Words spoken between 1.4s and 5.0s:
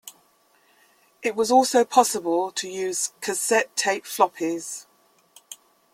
also possible to use cassette tape floppies.